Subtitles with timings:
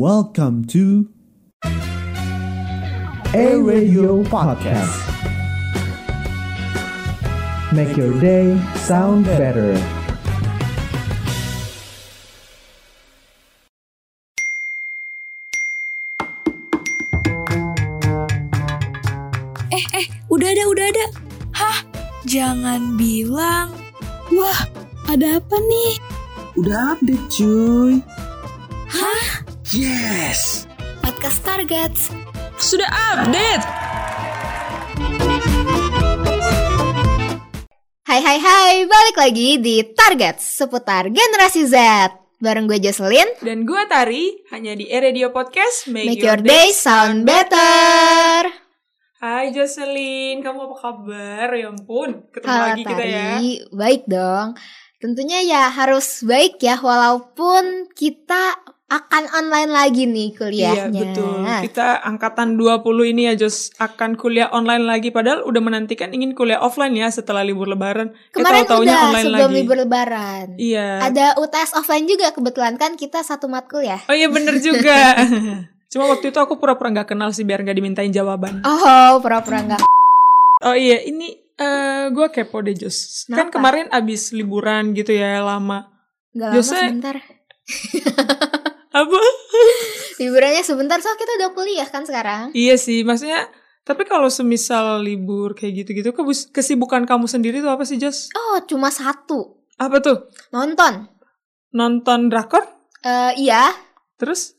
[0.00, 1.12] Welcome to
[3.36, 4.96] A Radio Podcast.
[7.76, 9.76] Make your day sound better.
[19.68, 21.06] Eh, eh, udah ada, udah ada.
[21.52, 21.84] Hah?
[22.24, 23.76] Jangan bilang.
[24.32, 24.64] Wah,
[25.12, 25.92] ada apa nih?
[26.56, 28.00] Udah update cuy?
[29.70, 30.66] Yes
[30.98, 32.10] Podcast Targets.
[32.58, 33.62] Sudah update.
[38.02, 41.78] Hai hai hai, balik lagi di Target seputar generasi Z.
[42.42, 47.22] Bareng gue Jocelyn, Dan gue Tari, hanya di E-Radio Podcast Make, make your day sound
[47.22, 48.50] better.
[49.22, 51.46] Hai Jocelyn, kamu apa kabar?
[51.54, 54.58] Ya ampun, ketemu Halo lagi kita ya Tari, baik dong.
[54.98, 58.58] Tentunya ya harus baik ya, walaupun kita
[58.90, 61.00] akan online lagi nih Iya kuliahnya.
[61.00, 61.30] betul,
[61.62, 66.58] kita angkatan 20 ini ya Jos Akan kuliah online lagi Padahal udah menantikan ingin kuliah
[66.58, 69.56] offline ya setelah libur lebaran Eh, Kemarin tahu-taunya udah online sebelum lagi.
[69.56, 70.46] libur lebaran.
[70.54, 74.02] Iya Ada UTS offline juga kebetulan kan kita satu matkul ya.
[74.04, 75.14] Oh iya bener juga
[75.86, 79.82] Cuma waktu itu aku pura-pura gak kenal sih biar gak dimintain jawaban Oh, pura-pura enggak.
[80.60, 83.24] Oh iya, ini eh gue kepo deh Jos.
[83.24, 83.54] Kan Kenapa?
[83.54, 85.94] kemarin abis liburan gitu ya lama.
[86.30, 87.16] Enggak lama Biasanya- sebentar.
[88.90, 89.18] Apa?
[90.20, 92.50] Liburannya sebentar soal kita udah kuliah kan sekarang.
[92.52, 93.48] iya sih, maksudnya.
[93.80, 96.12] Tapi kalau semisal libur kayak gitu-gitu,
[96.52, 98.28] kesibukan kamu sendiri tuh apa sih Jos?
[98.36, 99.64] Oh, cuma satu.
[99.80, 100.28] Apa tuh?
[100.52, 101.08] Nonton.
[101.72, 102.66] Nonton drakor?
[103.00, 103.72] Eh iya,
[104.20, 104.52] Terus?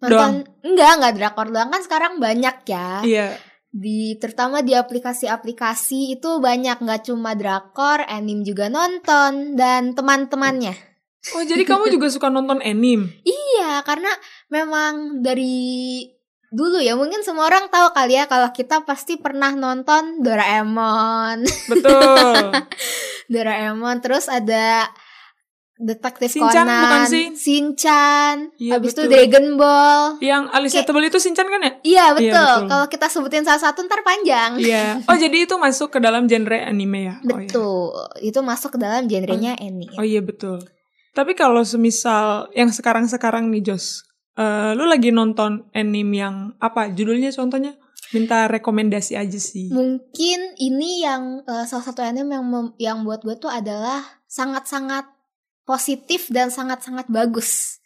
[0.00, 3.04] nonton enggak enggak drakor doang kan sekarang banyak ya.
[3.04, 3.28] Iya.
[3.68, 10.72] Di terutama di aplikasi-aplikasi itu banyak nggak cuma drakor, anime juga nonton dan teman-temannya.
[11.36, 13.20] Oh jadi kamu juga suka nonton anime?
[13.28, 14.08] Iya, karena
[14.48, 16.08] memang dari
[16.50, 21.44] dulu ya mungkin semua orang tahu kali ya kalau kita pasti pernah nonton Doraemon.
[21.70, 22.56] Betul.
[23.32, 24.90] Doraemon terus ada
[25.80, 27.24] Detektif Shinchan, Conan, bukan sih?
[27.40, 29.12] Shinchan, Iya, habis itu betul.
[29.16, 30.02] Dragon Ball.
[30.20, 31.72] Yang alisnya tebel itu Shinchan kan ya?
[31.80, 32.28] Iya betul.
[32.36, 32.60] betul.
[32.68, 34.60] Kalau kita sebutin salah satu ntar panjang.
[34.60, 35.00] Iya.
[35.08, 37.14] Oh jadi itu masuk ke dalam genre anime ya?
[37.24, 37.48] Oh, iya.
[37.48, 37.96] Betul.
[38.20, 39.88] Itu masuk ke dalam genrenya anime.
[39.96, 40.60] Oh iya betul.
[41.10, 44.06] Tapi kalau semisal yang sekarang-sekarang nih Jos,
[44.38, 46.90] eh, lu lagi nonton anime yang apa?
[46.94, 47.74] Judulnya contohnya?
[48.10, 49.70] Minta rekomendasi aja sih.
[49.70, 52.46] Mungkin ini yang eh, salah satu anime yang
[52.78, 55.06] yang buat gue tuh adalah sangat-sangat
[55.66, 57.82] positif dan sangat-sangat bagus.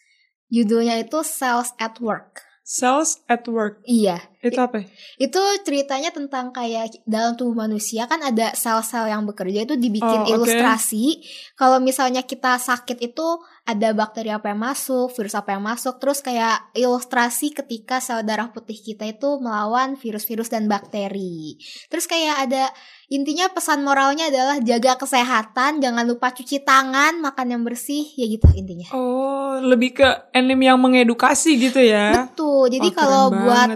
[0.53, 2.44] Judulnya itu Cells at Work.
[2.65, 3.85] Cells at Work.
[3.85, 4.81] Iya, Itu apa?
[5.21, 10.21] itu ceritanya tentang kayak dalam tubuh manusia kan ada sel-sel yang bekerja itu Oh, dibikin
[10.25, 10.33] oke.
[10.33, 11.21] ilustrasi.
[11.53, 13.27] Kalau misalnya kita sakit itu
[13.65, 18.53] ada bakteri apa yang masuk, virus apa yang masuk, terus kayak ilustrasi ketika sel darah
[18.53, 21.57] putih kita itu melawan virus-virus dan bakteri.
[21.89, 22.69] Terus kayak ada
[23.09, 28.45] intinya pesan moralnya adalah jaga kesehatan, jangan lupa cuci tangan, makan yang bersih, ya gitu
[28.53, 28.93] intinya.
[28.93, 32.13] Oh, lebih ke anime yang mengedukasi gitu ya.
[32.29, 32.69] Betul.
[32.69, 33.69] Jadi Oh, kalau buat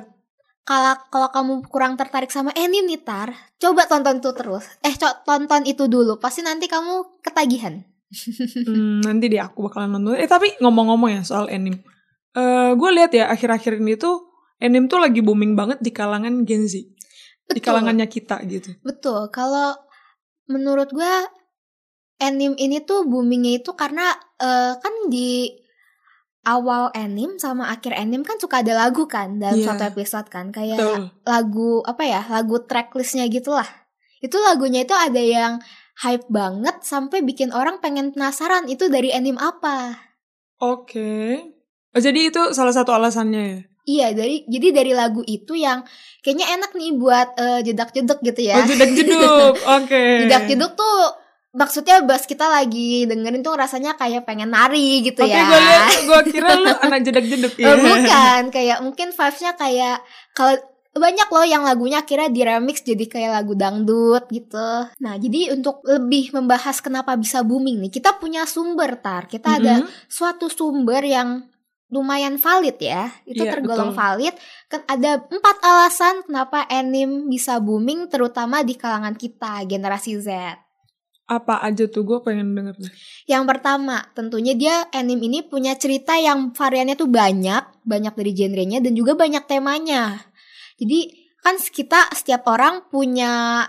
[0.69, 4.69] kalau kalau kamu kurang tertarik sama anime nih Tar, coba tonton itu terus.
[4.85, 6.21] Eh, co- tonton itu dulu.
[6.21, 7.88] Pasti nanti kamu ketagihan.
[8.09, 10.17] Hmm, nanti deh aku bakalan nonton.
[10.17, 11.81] Eh tapi ngomong-ngomong ya soal anime.
[12.33, 14.25] Eh, gue lihat ya akhir-akhir ini tuh
[14.57, 16.81] anime tuh lagi booming banget di kalangan Gen Z.
[17.49, 17.61] Di Betul.
[17.61, 18.73] kalangannya kita gitu.
[18.81, 19.29] Betul.
[19.29, 19.77] Kalau
[20.45, 21.13] menurut gue
[22.19, 25.53] anime ini tuh boomingnya itu karena eh, kan di
[26.43, 29.65] awal anime sama akhir anime kan suka ada lagu kan dalam Iya.
[29.69, 31.01] suatu episode kan kayak Betul.
[31.27, 33.67] lagu apa ya lagu tracklistnya gitulah
[34.19, 35.59] itu lagunya itu ada yang
[35.99, 40.07] hype banget sampai bikin orang pengen penasaran itu dari anime apa
[40.59, 41.39] Oke.
[41.89, 43.59] Oh, jadi itu salah satu alasannya ya?
[43.89, 45.81] iya dari jadi dari lagu itu yang
[46.21, 49.53] kayaknya enak nih buat eh, jedak-jeduk gitu ya Oh, jedak-jeduk.
[49.81, 50.03] Oke.
[50.27, 50.97] jedak-jeduk tuh
[51.49, 55.93] maksudnya bas kita lagi dengerin tuh rasanya kayak pengen nari gitu Oke, ya gue liat,
[56.05, 57.73] gue kira lu anak jedak-jeduk ya.
[57.73, 60.05] Bukan kayak mungkin vibesnya kayak
[60.37, 60.53] kalau
[60.89, 64.69] banyak loh yang lagunya akhirnya diremix jadi kayak lagu dangdut gitu.
[64.99, 69.29] Nah, jadi untuk lebih membahas kenapa bisa booming nih, kita punya sumber tar.
[69.29, 69.87] Kita ada Mhm.
[70.09, 71.45] suatu sumber yang
[71.89, 73.09] lumayan valid ya.
[73.25, 74.01] Itu Iya, tergolong betul.
[74.01, 74.35] valid.
[74.69, 80.29] Kan ada empat alasan kenapa anime bisa booming terutama di kalangan kita generasi Z.
[81.29, 82.73] Apa aja tuh gue pengen denger.
[83.29, 88.81] Yang pertama, tentunya dia anime ini punya cerita yang variannya tuh banyak, banyak dari genrenya
[88.81, 90.25] dan juga banyak temanya.
[90.79, 90.99] Jadi
[91.39, 93.63] kan kita setiap orang punya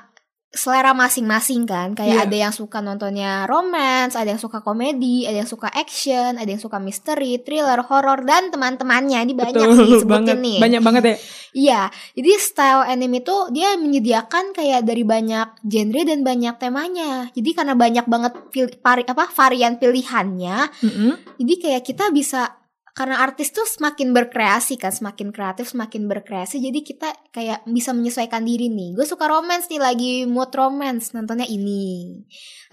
[0.51, 1.95] selera masing-masing kan.
[1.95, 2.27] Kayak Iya.
[2.27, 6.59] ada yang suka nontonnya romance, ada yang suka komedi, ada yang suka action, ada yang
[6.59, 9.23] suka misteri, thriller, horor dan teman-temannya.
[9.23, 9.71] Ini banyak Betul
[10.03, 10.37] sebutin banget.
[10.37, 10.59] nih.
[10.59, 11.17] Banyak banget ya.
[11.51, 11.81] Iya,
[12.15, 17.31] jadi style anime itu dia menyediakan kayak dari banyak genre dan banyak temanya.
[17.31, 21.13] Jadi karena banyak banget pil- pari- apa varian pilihannya, Mm-mm.
[21.39, 22.59] jadi kayak kita bisa
[22.91, 26.59] karena artis tuh semakin berkreasi kan, semakin kreatif, semakin berkreasi.
[26.59, 28.99] Jadi kita kayak bisa menyesuaikan diri nih.
[28.99, 32.19] Gue suka romance nih, lagi mood romance, nontonnya ini.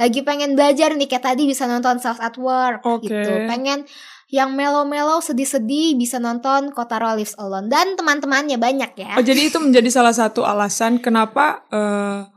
[0.01, 3.05] Lagi pengen belajar nih, kayak tadi bisa nonton Self at Work Oke.
[3.05, 3.33] gitu.
[3.45, 3.85] Pengen
[4.27, 9.11] yang mellow-mellow, sedih-sedih bisa nonton Kotaro Lives Alone dan teman-temannya banyak ya.
[9.15, 12.27] Oh jadi itu menjadi salah satu alasan kenapa eh,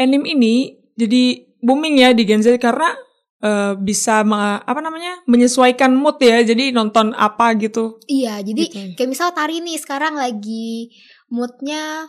[0.00, 0.54] anime ini
[0.96, 2.96] jadi booming ya di Gen Z karena
[3.44, 6.40] eh, bisa me- apa namanya menyesuaikan mood ya.
[6.40, 8.00] Jadi nonton apa gitu.
[8.06, 8.96] Iya, jadi Gitu.
[8.96, 10.88] kayak misal Tari nih sekarang lagi
[11.28, 12.08] moodnya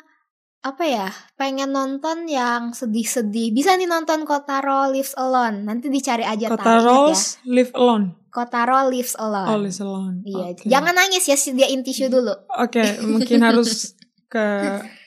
[0.62, 1.08] apa ya?
[1.36, 3.52] Pengen nonton yang sedih-sedih.
[3.52, 5.62] Bisa nih nonton Kotaro Lives Alone.
[5.62, 7.20] Nanti dicari aja Kota Tari ingat ya.
[7.46, 8.06] Live Alone.
[8.32, 9.48] Kotaro Lives Alone.
[9.48, 10.16] Oh, Live Alone.
[10.24, 10.66] Iya, Oke.
[10.66, 12.34] jangan nangis ya sediain tisu dulu.
[12.58, 13.94] Oke, mungkin harus
[14.28, 14.42] ke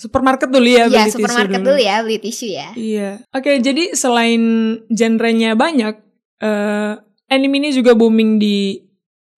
[0.00, 2.68] supermarket dulu ya Iya, beli tisu supermarket dulu ya beli tisu ya.
[2.72, 3.10] Iya.
[3.36, 4.42] Oke, jadi selain
[4.88, 5.94] genrenya banyak,
[6.40, 6.92] eh
[7.28, 8.80] anime ini juga booming di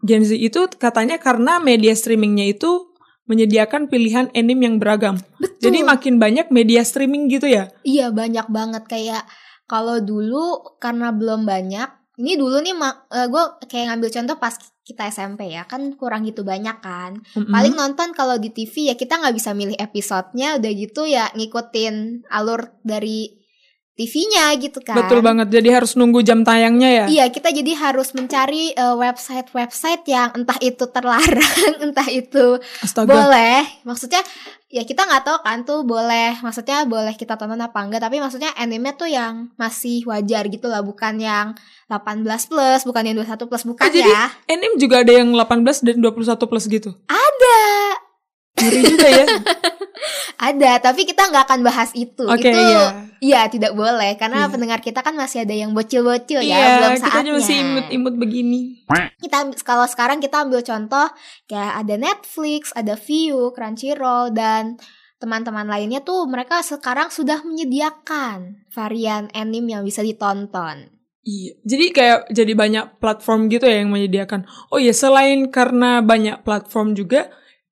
[0.06, 2.94] Gen Z itu katanya karena media streamingnya itu
[3.26, 5.18] menyediakan pilihan anime yang beragam.
[5.38, 5.70] Betul.
[5.70, 7.70] Jadi makin banyak media streaming gitu ya.
[7.86, 9.22] Iya, banyak banget kayak
[9.70, 12.01] kalau dulu karena belum banyak.
[12.20, 12.76] Ini dulu nih
[13.28, 17.22] gue kayak ngambil contoh pas kita SMP ya kan kurang gitu banyak kan.
[17.38, 17.54] Mm-mm.
[17.54, 22.26] Paling nonton kalau di TV ya kita nggak bisa milih episodenya udah gitu ya ngikutin
[22.28, 23.42] alur dari
[23.92, 24.96] TV-nya gitu kan.
[24.96, 25.52] betul banget.
[25.52, 27.04] Jadi harus nunggu jam tayangnya ya.
[27.12, 33.12] Iya, kita jadi harus mencari eh, website-website yang entah itu terlarang, entah itu Astaga.
[33.12, 33.84] boleh.
[33.84, 34.24] Maksudnya
[34.72, 36.40] ya kita nggak tahu kan tuh boleh.
[36.40, 40.80] Maksudnya boleh kita tonton apa enggak, tapi maksudnya anime tuh yang masih wajar gitu lah,
[40.80, 41.52] bukan yang
[41.92, 44.24] 18 plus, bukan yang 21 plus, bukan Oh, jadi ya.
[44.48, 46.90] Anime juga ada yang 18 dan 21 plus gitu.
[47.06, 47.21] Ada.
[48.62, 49.24] Ngeri juga ya.
[50.50, 52.26] Ada, tapi kita nggak akan bahas itu.
[52.26, 53.06] Oke, itu iya.
[53.22, 54.50] iya tidak boleh karena Iya.
[54.50, 57.32] pendengar kita kan masih ada yang bocil-bocil ya, Iya, belum kita saatnya.
[57.38, 58.60] masih imut-imut begini.
[59.22, 61.06] Kita kalau sekarang kita ambil contoh
[61.46, 64.74] kayak ada Netflix, ada Viu, Crunchyroll dan
[65.22, 70.90] teman-teman lainnya tuh mereka sekarang sudah menyediakan varian anime yang bisa ditonton.
[71.22, 74.42] Iya, jadi kayak jadi banyak platform gitu ya yang menyediakan.
[74.74, 77.30] Oh iya, selain karena banyak platform juga,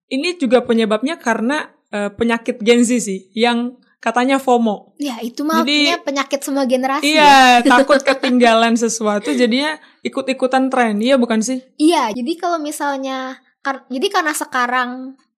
[0.10, 4.96] ini juga penyebabnya karena eh, penyakit Gen Z sih, yang katanya FOMO.
[4.96, 7.18] Ya itu mah Jadi- penyakit semua generasi.
[7.18, 7.60] ya.
[7.60, 11.02] Iya, takut ketinggalan sesuatu, jadinya ikut-ikutan tren.
[11.02, 11.60] Iya bukan sih?
[11.76, 14.90] Iya, jadi kalau misalnya kar- jadi karena sekarang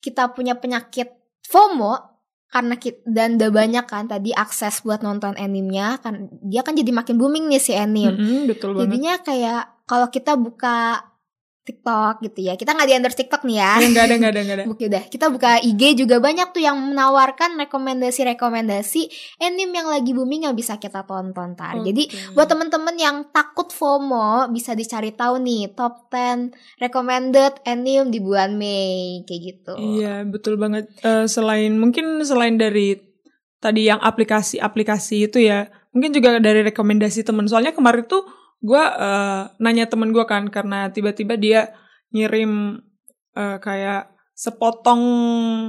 [0.05, 1.09] kita punya penyakit
[1.49, 1.97] FOMO
[2.51, 6.91] karena kita, dan udah banyak kan tadi akses buat nonton animenya kan dia kan jadi
[6.91, 8.13] makin booming nih si anime.
[8.13, 8.91] Mm-mm, betul banget.
[8.91, 11.09] Jadinya kayak kalau kita buka
[11.61, 12.57] TikTok gitu ya.
[12.57, 13.73] Kita nggak di endorse TikTok nih ya.
[13.79, 14.65] Ya, nggak ada, nggak ada, nggak ada.
[14.73, 19.03] Oke udah, kita buka IG juga banyak tuh yang menawarkan rekomendasi-rekomendasi
[19.45, 21.79] anime yang lagi booming yang bisa kita tonton tar.
[21.85, 22.35] Jadi Oke.
[22.35, 28.57] buat temen-temen yang takut FOMO bisa dicari tahu nih top 10 recommended anime di bulan
[28.57, 29.73] Mei kayak gitu.
[29.77, 30.89] Iya, betul banget.
[31.05, 32.97] Eh, selain mungkin selain dari
[33.61, 37.45] tadi yang aplikasi-aplikasi itu ya, mungkin juga dari rekomendasi temen.
[37.45, 38.85] Soalnya kemarin tuh gue
[39.57, 41.73] nanya temen gue kan karena tiba-tiba dia
[42.15, 42.83] ngirim
[43.37, 45.03] eh, kayak sepotong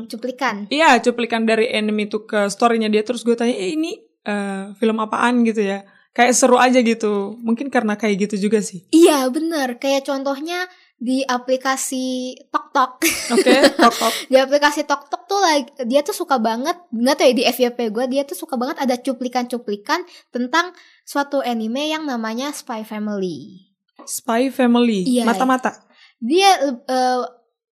[0.07, 0.71] Cuplikan.
[0.71, 3.03] iya cuplikan dari anime itu ke storynya dia.
[3.03, 5.43] Terus gue tanya eh, ini eh, film apaan?
[5.43, 5.83] Gitu ya.
[6.11, 7.35] Kayak seru aja gitu.
[7.39, 8.87] Mungkin karena kayak gitu juga sih.
[8.91, 10.67] Iya bener, kayak contohnya
[11.01, 13.01] di aplikasi TokTok.
[13.33, 17.43] oke top di aplikasi TokTok tuh lagi dia tuh suka banget nggak tahu ya di
[17.49, 23.65] FYP gue dia tuh suka banget ada cuplikan-cuplikan tentang suatu anime yang namanya Spy Family.
[24.05, 25.25] Spy Family Iya.
[25.25, 25.73] mata-mata
[26.21, 27.21] Dia eh,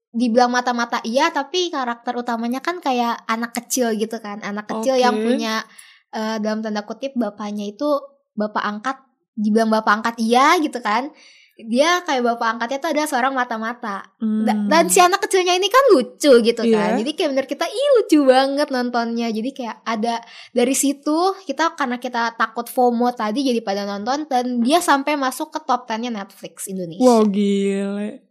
[0.08, 5.04] dibilang mata-mata iya tapi karakter utamanya kan kayak anak kecil gitu kan anak kecil Oke.
[5.04, 5.68] yang punya
[6.16, 8.00] eh, dalam tanda kutip bapaknya itu
[8.32, 8.97] bapak angkat
[9.37, 11.12] dibilang bapak angkat iya gitu kan
[11.60, 14.46] dia kayak bapak angkatnya tuh ada seorang mata-mata Hmm.
[14.66, 16.98] dan si anak kecilnya ini kan lucu gitu kan Iya.
[16.98, 20.14] jadi kayak menurut kita ih lucu banget nontonnya jadi kayak ada
[20.50, 25.50] dari situ kita karena kita takut FOMO tadi jadi pada nonton dan dia sampai masuk
[25.50, 28.27] ke top 10 nya Netflix Indonesia Wow gile.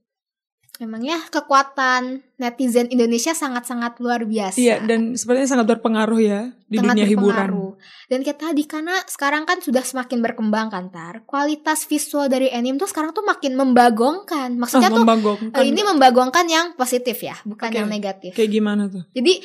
[0.77, 6.93] Memangnya kekuatan netizen Indonesia sangat-sangat luar biasa Iya dan sepertinya sangat berpengaruh ya di sangat
[6.93, 7.33] dunia hiburan.
[7.33, 7.71] berpengaruh.
[8.05, 11.25] Dan kayak tadi karena sekarang kan sudah semakin berkembang kan tar.
[11.25, 14.53] Kualitas visual dari anime tuh sekarang tuh makin membagongkan.
[14.53, 15.57] Ah, Maksudnya tuh membagongkan.
[15.57, 17.77] eh, ini membagongkan yang positif ya, bukan Oke.
[17.77, 18.31] yang negatif.
[18.37, 19.01] kayak gimana tuh?
[19.11, 19.41] Jadi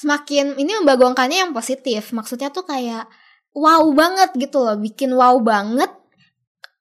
[0.00, 2.10] semakin ini membagongkannya yang positif.
[2.10, 3.04] Maksudnya tuh kayak
[3.52, 5.92] wow banget gitu loh, bikin wow banget.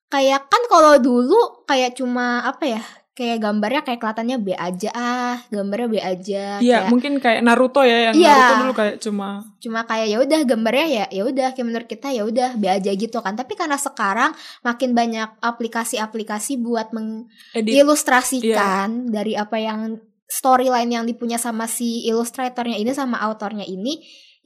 [0.07, 2.83] Kayak kan kalau dulu kayak cuma apa ya?
[3.19, 6.63] Kayak gambarnya kayak kelihatannya B aja ah, gambarnya B aja.
[6.63, 8.31] Iya, kayak mungkin kayak Naruto ya yang Iya.
[8.31, 9.27] Naruto dulu kayak cuma
[9.59, 12.91] cuma kayak ya udah gambarnya ya ya udah kayak menurut kita ya udah B aja
[12.95, 13.35] gitu kan.
[13.35, 14.31] Tapi karena sekarang
[14.63, 17.75] makin banyak aplikasi-aplikasi buat meng edit.
[17.83, 19.99] ilustrasikan dari apa yang
[20.29, 23.99] storyline yang dipunya sama si ilustratornya ini sama autornya ini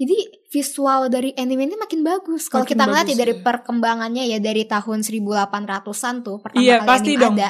[0.04, 0.18] jadi
[0.48, 3.42] visual dari anime ini makin bagus kalau kita ngeliat ya dari ya.
[3.42, 7.36] perkembangannya ya dari tahun 1800-an tuh pertama Iya, kali pasti anime dong.
[7.36, 7.50] ada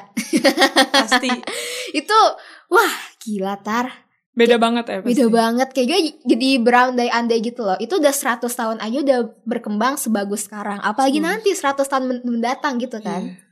[0.95, 1.29] Pasti
[1.99, 2.19] itu
[2.67, 3.87] wah gila tar
[4.31, 4.97] beda banget ya.
[4.99, 5.09] Pasti.
[5.11, 9.93] beda banget kayak gue jadi berandai-andai gitu loh itu udah 100 tahun aja udah berkembang
[9.95, 11.29] sebagus sekarang apalagi Hmm.
[11.29, 13.42] nanti 100 tahun men- mendatang gitu kan Iya.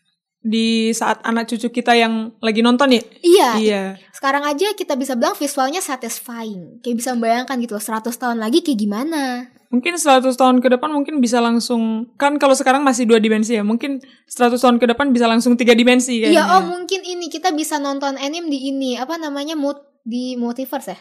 [0.42, 3.02] Di saat anak cucu kita yang lagi nonton ya.
[3.22, 3.84] iya Iya.
[4.10, 8.66] sekarang aja kita bisa bilang visualnya satisfying kayak bisa membayangkan gitu loh 100 tahun lagi
[8.66, 13.24] kayak gimana Mungkin 100 tahun ke depan mungkin bisa langsung kan kalau sekarang masih dua
[13.24, 13.64] dimensi ya.
[13.64, 16.36] Mungkin 100 tahun ke depan bisa langsung tiga dimensi kayaknya.
[16.36, 20.92] Iya oh mungkin ini kita bisa nonton anime di ini apa namanya mood di multiverse
[20.92, 21.00] ya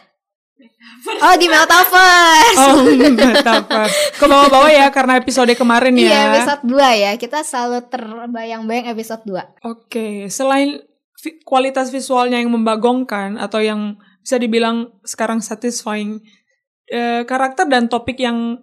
[1.19, 3.97] oh di metaverse Oh, metaverse.
[4.15, 6.03] Ke bawah-bawah ya karena episode kemarin ya.
[6.03, 10.81] Iya episode 2 ya Kita selalu terbayang-bayang episode 2 Oke, selain
[11.17, 16.21] vi- kualitas visualnya yang membagongkan atau yang bisa dibilang sekarang satisfying,
[16.85, 18.61] eh, karakter dan topik yang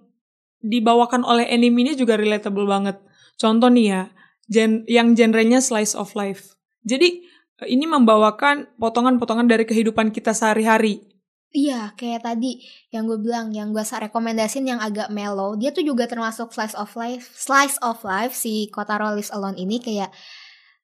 [0.58, 2.98] dibawakan oleh anime ini juga relatable banget.
[3.34, 4.02] Contoh nih ya,
[4.46, 6.54] gen yang genrenya slice of life.
[6.82, 7.22] Jadi
[7.66, 11.02] ini membawakan potongan-potongan dari kehidupan kita sehari-hari.
[11.48, 12.60] Iya kayak tadi
[12.92, 16.92] yang gue bilang Yang gue rekomendasin yang agak mellow Dia tuh juga termasuk slice of
[16.92, 20.12] life Slice of life si Kotaro Lives Alone ini kayak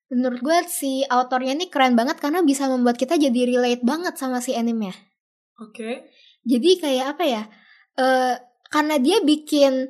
[0.09, 4.41] Menurut gue si autornya ini keren banget Karena bisa membuat kita jadi relate banget sama
[4.41, 4.93] si anime
[5.61, 6.11] Oke.
[6.45, 7.43] Jadi kayak apa ya?
[7.95, 8.35] eh
[8.71, 9.87] karena dia bikin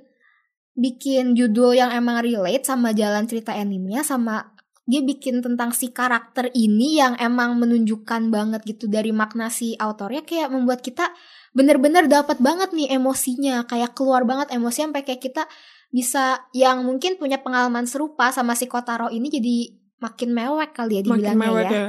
[0.74, 4.53] bikin judul yang emang relate sama jalan cerita animenya sama
[4.84, 10.20] dia bikin tentang si karakter ini yang emang menunjukkan banget gitu dari makna si autornya
[10.24, 11.08] kayak membuat kita
[11.56, 15.48] bener-bener dapat banget nih emosinya kayak keluar banget emosi sampai kayak kita
[15.88, 19.56] bisa yang mungkin punya pengalaman serupa sama si Kotaro ini jadi
[20.02, 21.72] makin mewek kali ya Makin dibilangnya mewek ya.
[21.72, 21.88] ya.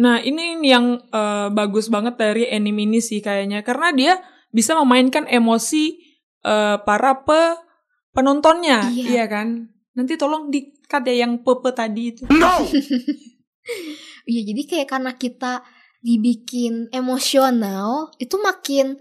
[0.00, 4.12] Nah, ini yang eh, bagus banget dari anime ini sih kayaknya karena dia
[4.54, 5.98] bisa memainkan emosi
[6.46, 7.58] eh, para pe
[8.14, 9.04] penontonnya, Iya.
[9.12, 9.70] iya kan?
[9.94, 12.22] Nanti tolong di-cut ya yang pepe tadi itu.
[14.26, 15.62] Iya, jadi kayak karena kita
[16.02, 18.98] dibikin emosional, itu makin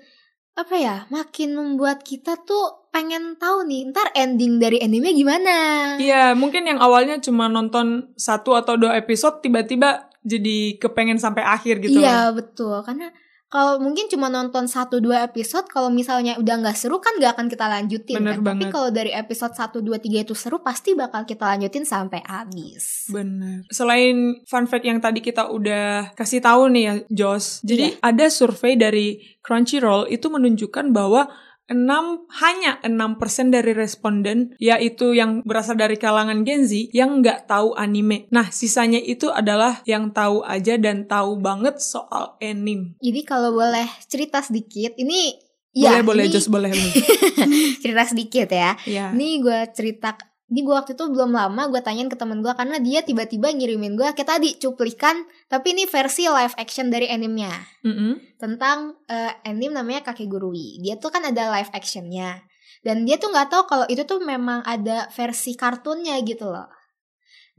[0.53, 0.95] apa ya?
[1.09, 5.55] Makin membuat kita tuh pengen tahu nih, ntar ending dari anime gimana.
[6.01, 11.79] Iya, mungkin yang awalnya cuma nonton satu atau dua episode tiba-tiba jadi kepengen sampai akhir
[11.81, 12.81] gitu iya, betul.
[12.83, 13.13] Karena
[13.49, 17.47] kalau mungkin cuma nonton satu dua episode, kalau misalnya udah nggak seru kan nggak akan
[17.49, 18.21] kita lanjutin.
[18.21, 18.45] Bener kan?
[18.45, 23.09] Tapi kalau dari episode 1, 2, 3 itu seru, pasti bakal kita lanjutin sampai habis.
[23.09, 23.65] Bener.
[23.73, 27.65] Selain fun fact yang tadi kita udah kasih tahu nih ya, Jos.
[27.65, 31.25] Jadi ada survei dari Crunchyroll itu menunjukkan bahwa
[31.69, 37.77] 6 hanya 6% dari responden yaitu yang berasal dari kalangan Gen Z yang nggak tahu
[37.77, 38.25] anime.
[38.33, 42.97] Nah, sisanya itu adalah yang tahu aja dan tahu banget soal anime.
[42.99, 45.37] Jadi kalau boleh cerita sedikit, ini
[45.69, 46.71] Boleh, ya, boleh, ini Jos, boleh.
[46.73, 46.93] boleh.
[47.85, 48.73] cerita sedikit ya.
[48.89, 49.13] ya.
[49.13, 50.17] Ini gue cerita
[50.49, 53.93] ini gue waktu itu belum lama gue tanyain ke temen gue karena dia tiba-tiba ngirimin
[53.93, 57.53] gue kayak tadi cuplikan tapi ini versi live action dari animenya
[57.85, 58.41] Mm-mm.
[58.41, 60.81] tentang eh, anime namanya Kakegurui.
[60.81, 62.41] Dia tuh kan ada live actionnya
[62.81, 66.65] dan dia tuh nggak tahu kalau itu tuh memang ada versi kartunnya gitu loh.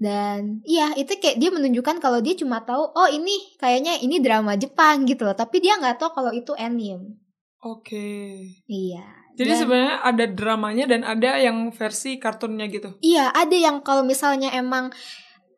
[0.01, 4.57] Dan iya itu kayak dia menunjukkan kalau dia cuma tahu oh ini kayaknya ini drama
[4.59, 7.21] Jepang gitu loh tapi dia nggak tahu kalau itu anime.
[7.61, 8.40] Oke.
[8.67, 9.05] Iya.
[9.37, 12.97] Jadi Dan- sebenarnya ada dramanya dan ada yang versi kartunnya gitu.
[13.00, 14.93] Iya, ada yang kalau misalnya emang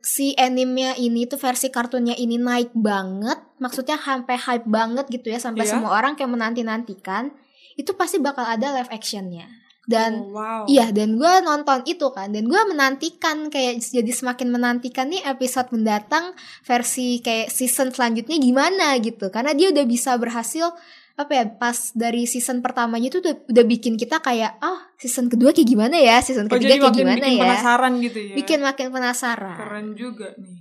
[0.03, 5.39] si animenya ini tuh versi kartunnya ini naik banget, maksudnya sampai hype banget gitu ya,
[5.39, 5.79] sampai Iya.
[5.79, 7.31] semua orang kayak menanti-nantikan,
[7.79, 9.47] itu pasti bakal ada live actionnya.
[9.83, 10.63] Dan Oh, wow.
[10.71, 15.71] Iya, dan gue nonton itu kan, dan gue menantikan kayak jadi semakin menantikan nih episode
[15.75, 20.71] mendatang versi kayak season selanjutnya gimana gitu, karena dia udah bisa berhasil
[21.13, 25.53] apa ya pas dari season pertamanya itu udah, udah bikin kita kayak ah season kedua
[25.53, 28.35] kayak gimana ya, season Oh, ketiga jadi kayak makin gimana bikin ya, penasaran gitu ya.
[28.35, 29.57] bikin makin penasaran.
[29.61, 30.57] Keren juga nih.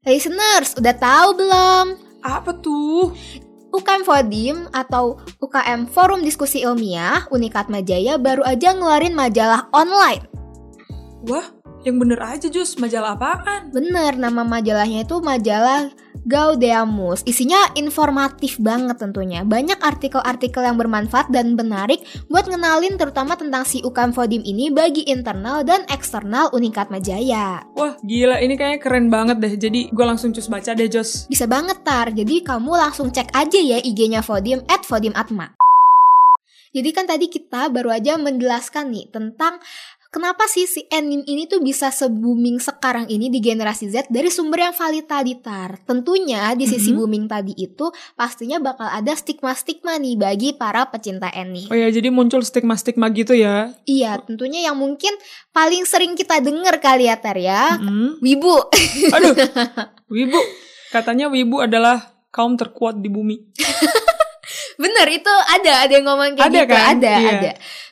[0.00, 1.86] Listeners, udah tahu belum?
[2.24, 3.12] Apa tuh?
[3.70, 10.26] UKM Fodim atau UKM Forum Diskusi Ilmiah Unikat Majaya baru aja ngeluarin majalah online.
[11.28, 11.46] Wah,
[11.80, 13.72] Yang bener aja Jus, majalah apaan?
[13.72, 15.88] Bener, nama majalahnya itu majalah
[16.28, 17.24] Gaudeamus.
[17.24, 19.40] Isinya informatif banget tentunya.
[19.48, 25.08] Banyak artikel-artikel yang bermanfaat dan menarik buat ngenalin terutama tentang si UKM Fodim ini bagi
[25.08, 27.64] internal dan eksternal Unikat Majaya.
[27.72, 29.54] Wah gila ini kayaknya keren banget deh.
[29.56, 31.32] Jadi gue langsung cus baca deh Jos.
[31.32, 35.56] Bisa banget tar, jadi kamu langsung cek aja ya IG-nya Fodim at Fodim Atma.
[36.70, 39.58] Jadi kan tadi kita baru aja menjelaskan nih tentang
[40.10, 44.60] kenapa sih si anime ini tuh bisa se-booming sekarang ini di generasi Z dari sumber
[44.60, 45.78] yang valid tadi tar.
[45.80, 46.96] Tentunya di sisi Mhm.
[46.96, 51.66] booming tadi itu pastinya bakal ada stigma-stigma nih bagi para pecinta anime.
[51.66, 53.70] Oh ya jadi muncul stigma-stigma gitu ya.
[53.84, 55.14] Iya, tentunya yang mungkin
[55.48, 57.74] paling sering kita denger kali ya Tar ya.
[57.76, 58.18] Mm-mm.
[58.18, 58.56] Wibu.
[59.14, 59.34] Aduh,
[60.08, 60.40] wibu.
[60.90, 63.38] Katanya wibu adalah kaum terkuat di bumi.
[64.74, 66.84] Bener itu ada ada yang ngomong kayak Ada gitu kan?
[66.90, 67.30] ada Iya.
[67.30, 67.50] ada.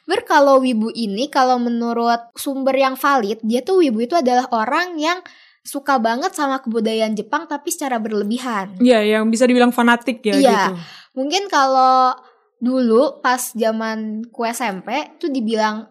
[0.08, 4.96] Ber kalau wibu ini kalau menurut sumber yang valid dia tuh wibu itu adalah orang
[4.96, 5.20] yang
[5.60, 8.80] suka banget sama kebudayaan Jepang tapi secara berlebihan.
[8.80, 10.40] Iya, yang bisa dibilang fanatik ya Iya.
[10.40, 10.72] gitu.
[11.20, 12.16] Mungkin kalau
[12.56, 15.86] dulu pas zaman ku SMP tuh dibilang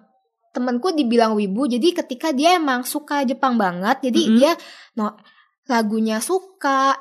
[0.52, 4.36] temenku dibilang wibu jadi ketika dia emang suka Jepang banget jadi Mm-mm.
[4.42, 4.52] dia
[4.98, 5.14] no
[5.70, 6.98] lagunya suka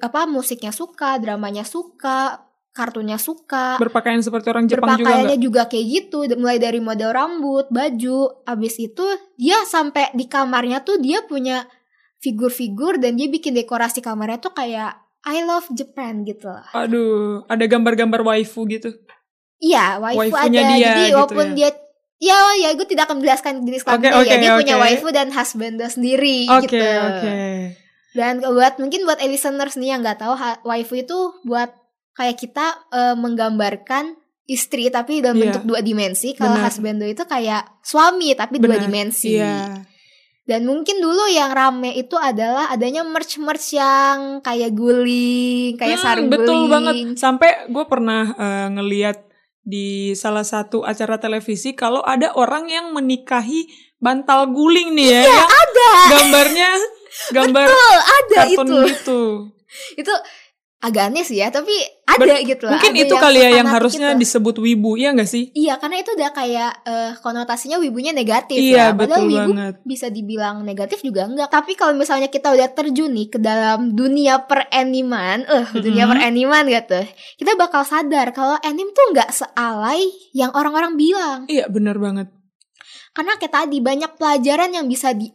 [0.00, 2.48] apa musiknya suka dramanya suka
[2.80, 7.68] kartunya suka Berpakaian seperti orang Jepang juga berpakaiannya juga, kayak gitu mulai dari model rambut
[7.68, 9.04] baju abis itu
[9.36, 11.68] dia sampai di kamarnya tuh dia punya
[12.20, 17.64] figur-figur dan dia bikin dekorasi kamarnya tuh kayak I love Japan gitu loh Aduh, ada
[17.68, 18.96] gambar-gambar waifu gitu.
[19.60, 21.56] iya waifu ada Waifunya dia jadi gitu walaupun ya.
[21.56, 21.70] dia
[22.20, 24.82] ya ya gue tidak akan menjelaskan jenis Oke, kelaminnya ya oke, dia punya oke.
[24.84, 27.32] waifu dan husband sendiri Oke, gitu oke.
[28.12, 30.36] dan buat mungkin buat listeners nih yang nggak tahu
[30.68, 31.18] waifu itu
[31.48, 31.72] buat
[32.20, 34.12] kayak kita eh, menggambarkan
[34.44, 35.42] istri tapi dalam Iya.
[35.48, 36.34] bentuk dua dimensi.
[36.34, 36.68] Kalau Benar.
[36.68, 39.32] husband itu kayak suami tapi dua Benar, dimensi.
[39.32, 39.80] Iya.
[40.42, 46.26] Dan mungkin dulu yang rame itu adalah adanya merch-merch yang kayak guling, kayak Hmm, sarung
[46.28, 46.68] betul guling.
[46.68, 46.94] banget.
[47.16, 49.18] Sampai gue pernah eh, ngeliat
[49.62, 55.46] di salah satu acara televisi kalau ada orang yang menikahi bantal guling nih ya, yang
[55.46, 56.70] Ada, gambarnya
[57.30, 58.80] gambar betul, ada kartun itu.
[58.88, 59.20] gitu.
[59.94, 60.12] Itu
[60.80, 61.70] agak aneh sih ya, tapi
[62.06, 62.74] ada gitu lah.
[62.74, 64.24] Mungkin itu kali ya yang harusnya itu.
[64.24, 65.52] disebut wibu, ya nggak sih?
[65.52, 68.84] Iya, karena itu udah kayak eh, konotasinya wibunya negatif Iya, ya.
[68.90, 69.74] Padahal betul wibu banget.
[69.82, 71.48] bisa dibilang negatif juga enggak.
[71.48, 76.10] Tapi kalau misalnya kita udah terjun nih ke dalam dunia peraniman, eh dunia Mhm.
[76.10, 77.00] peraniman gitu,
[77.36, 80.00] kita bakal sadar kalau anime tuh nggak sealai
[80.32, 81.44] yang orang-orang bilang.
[81.44, 82.32] Iya, bener banget.
[83.10, 85.28] Karena kayak tadi banyak pelajaran yang bisa di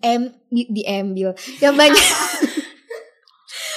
[0.48, 2.02] di- diambil, yang banyak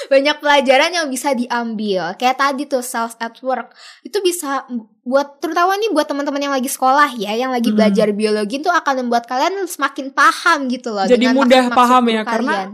[0.09, 2.17] banyak pelajaran yang bisa diambil.
[2.17, 4.65] Kayak tadi tuh self at work itu bisa
[5.05, 7.77] buat terutama nih buat teman-teman yang lagi sekolah ya, yang lagi Mhm.
[7.77, 11.05] belajar biologi itu akan membuat kalian semakin paham gitu loh.
[11.05, 12.71] Jadi mudah maksud-maksud paham ya, karena kalian.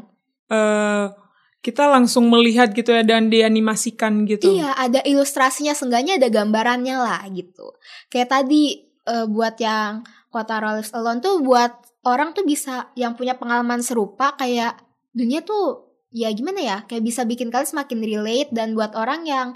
[0.50, 1.06] eh
[1.60, 4.54] kita langsung melihat gitu ya dan dianimasikan gitu.
[4.54, 7.74] Iya, ada ilustrasinya, seenggaknya ada gambarannya lah gitu.
[8.08, 11.74] Kayak tadi eh, buat yang kota Rolls Alone tuh buat
[12.06, 14.78] orang tuh bisa yang punya pengalaman serupa kayak
[15.13, 15.85] dunia tuh
[16.15, 19.51] ya gimana ya, kayak bisa bikin kalian semakin relate dan buat orang yang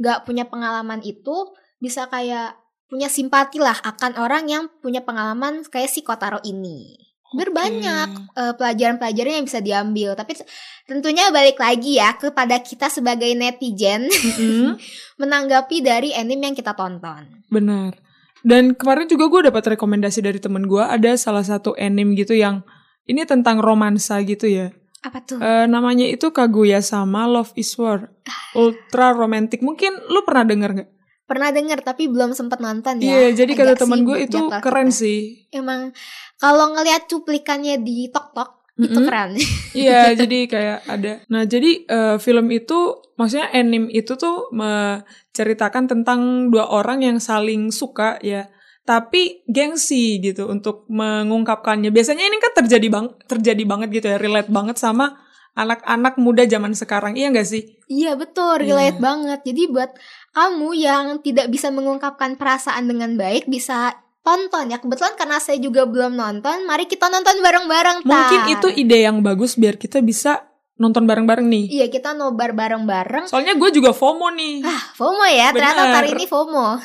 [0.00, 2.56] nggak punya pengalaman itu bisa kayak
[2.88, 6.96] punya simpati lah akan orang yang punya pengalaman kayak si Kotaro ini.
[7.28, 10.40] Berbanyak eh, pelajaran-pelajaran yang bisa diambil, tapi
[10.88, 14.08] tentunya balik lagi ya kepada kita sebagai netizen
[14.40, 14.80] Mm-mm.
[15.20, 17.44] menanggapi dari anime yang kita tonton.
[17.52, 18.00] Benar.
[18.40, 22.64] Dan kemarin juga gue dapat rekomendasi dari temen gue ada salah satu anime gitu yang
[23.04, 24.72] ini tentang romansa gitu ya.
[25.02, 25.38] Apa tuh?
[25.38, 28.10] Eh, namanya itu Kaguya sama Love is War.
[28.54, 29.62] Ultra romantic.
[29.62, 30.90] Mungkin lu pernah denger nggak?
[31.28, 33.28] Pernah denger tapi belum sempat nonton ya.
[33.28, 34.98] Iya, jadi kata temen gue itu keren kita.
[35.04, 35.44] sih.
[35.52, 35.92] Emang
[36.40, 39.06] kalau ngelihat cuplikannya di Tok Tok itu Mm-mm.
[39.10, 39.30] keren.
[39.76, 41.12] Iya, jadi kayak ada.
[41.28, 42.78] Nah, jadi eh, film itu,
[43.18, 48.48] maksudnya anime itu tuh menceritakan tentang dua orang yang saling suka ya,
[48.88, 51.92] tapi gengsi gitu untuk mengungkapkannya.
[51.92, 55.20] Biasanya ini kan terjadi bang, terjadi banget gitu ya, relate banget sama
[55.52, 57.12] anak-anak muda zaman sekarang.
[57.12, 57.76] Iya nggak sih?
[57.92, 58.72] Iya betul, Iya.
[58.72, 59.40] relate banget.
[59.44, 59.92] Jadi buat
[60.32, 63.92] kamu yang tidak bisa mengungkapkan perasaan dengan baik bisa
[64.24, 64.80] tonton ya.
[64.80, 68.08] Kebetulan karena saya juga belum nonton, mari kita nonton bareng-bareng.
[68.08, 70.48] Mungkin itu ide yang bagus biar kita bisa
[70.80, 71.84] nonton bareng-bareng nih.
[71.84, 73.28] Iya kita nobar bareng-bareng.
[73.28, 74.64] Soalnya gue juga FOMO nih.
[74.64, 75.96] Ah, FOMO ya, ternyata Benar.
[76.00, 76.80] hari ini FOMO.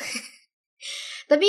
[1.32, 1.48] Tapi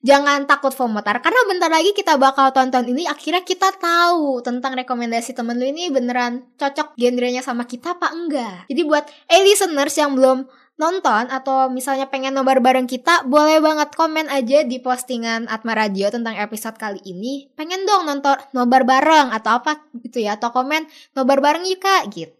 [0.00, 4.72] jangan takut FOMO tar karena bentar lagi kita bakal tonton ini akhirnya kita tahu tentang
[4.76, 8.68] rekomendasi temen lu ini beneran cocok genrenya sama kita apa enggak.
[8.68, 10.48] Jadi buat eh listeners yang belum
[10.80, 16.08] nonton atau misalnya pengen nobar bareng kita boleh banget komen aja di postingan Atma Radio
[16.08, 17.52] tentang episode kali ini.
[17.52, 22.08] Pengen dong nonton nobar bareng atau apa gitu ya atau komen nobar bareng yuk kak
[22.16, 22.39] gitu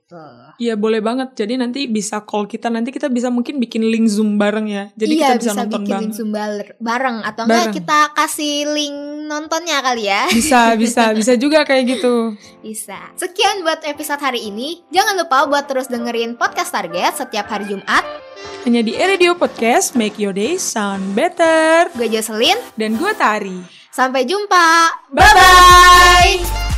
[0.56, 1.32] Iya boleh banget.
[1.34, 2.66] Jadi nanti bisa call kita.
[2.66, 4.84] Nanti kita bisa mungkin bikin link zoom bareng ya.
[4.94, 6.02] Jadi iya kita bisa, nonton bikin bareng.
[6.02, 7.76] link Zoom bar- bareng atau enggak Bareng.
[7.76, 8.96] kita kasih link
[9.30, 12.34] nontonnya kali ya Bisa, bisa, bisa juga kayak gitu.
[12.66, 12.98] Bisa.
[13.14, 14.82] Sekian buat episode hari ini.
[14.90, 18.02] Jangan lupa buat terus dengerin podcast Target setiap hari Jumat.
[18.60, 21.88] Hanya di Radio Podcast, make your day sound better.
[21.96, 22.60] Gue Jocelyn.
[22.76, 23.56] Dan gue Tari.
[23.88, 24.92] Sampai jumpa.
[25.08, 26.69] Bye-bye.